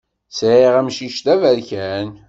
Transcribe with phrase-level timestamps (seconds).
[0.37, 2.07] Sɛiɣ amcic d aberkan.